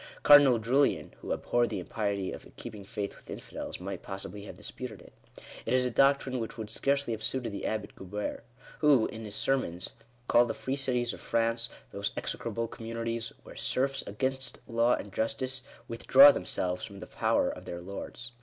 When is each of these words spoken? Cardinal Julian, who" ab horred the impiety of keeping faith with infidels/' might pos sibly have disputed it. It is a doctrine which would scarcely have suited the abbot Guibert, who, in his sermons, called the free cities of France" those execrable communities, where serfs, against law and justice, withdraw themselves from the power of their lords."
Cardinal 0.23 0.57
Julian, 0.57 1.13
who" 1.21 1.31
ab 1.31 1.45
horred 1.45 1.69
the 1.69 1.77
impiety 1.77 2.31
of 2.31 2.47
keeping 2.57 2.83
faith 2.83 3.15
with 3.15 3.27
infidels/' 3.27 3.79
might 3.79 4.01
pos 4.01 4.23
sibly 4.23 4.45
have 4.45 4.57
disputed 4.57 4.99
it. 4.99 5.13
It 5.63 5.75
is 5.75 5.85
a 5.85 5.91
doctrine 5.91 6.39
which 6.39 6.57
would 6.57 6.71
scarcely 6.71 7.13
have 7.13 7.21
suited 7.23 7.51
the 7.51 7.67
abbot 7.67 7.95
Guibert, 7.95 8.43
who, 8.79 9.05
in 9.05 9.23
his 9.25 9.35
sermons, 9.35 9.93
called 10.27 10.47
the 10.47 10.55
free 10.55 10.75
cities 10.75 11.13
of 11.13 11.21
France" 11.21 11.69
those 11.91 12.13
execrable 12.17 12.67
communities, 12.67 13.31
where 13.43 13.55
serfs, 13.55 14.01
against 14.07 14.59
law 14.67 14.95
and 14.95 15.13
justice, 15.13 15.61
withdraw 15.87 16.31
themselves 16.31 16.83
from 16.83 16.99
the 16.99 17.05
power 17.05 17.51
of 17.51 17.65
their 17.65 17.79
lords." 17.79 18.31